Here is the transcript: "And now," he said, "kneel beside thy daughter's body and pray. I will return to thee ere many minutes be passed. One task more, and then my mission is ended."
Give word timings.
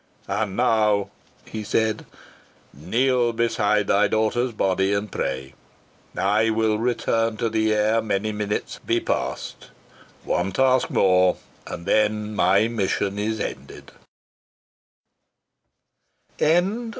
"And 0.27 0.57
now," 0.57 1.11
he 1.45 1.63
said, 1.63 2.07
"kneel 2.73 3.33
beside 3.33 3.85
thy 3.85 4.07
daughter's 4.07 4.51
body 4.51 4.93
and 4.95 5.11
pray. 5.11 5.53
I 6.17 6.49
will 6.49 6.79
return 6.79 7.37
to 7.37 7.49
thee 7.49 7.75
ere 7.75 8.01
many 8.01 8.31
minutes 8.31 8.79
be 8.83 8.99
passed. 8.99 9.69
One 10.23 10.53
task 10.53 10.89
more, 10.89 11.37
and 11.67 11.85
then 11.85 12.33
my 12.35 12.67
mission 12.67 13.19
is 13.19 13.39
ended." 13.39 13.91